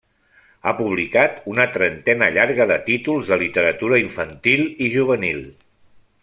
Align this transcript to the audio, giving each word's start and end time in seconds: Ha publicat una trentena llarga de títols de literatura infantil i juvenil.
Ha 0.61 0.71
publicat 0.77 1.35
una 1.51 1.67
trentena 1.75 2.29
llarga 2.37 2.67
de 2.71 2.79
títols 2.89 3.29
de 3.33 3.39
literatura 3.43 4.01
infantil 4.07 4.65
i 4.87 4.91
juvenil. 4.99 5.47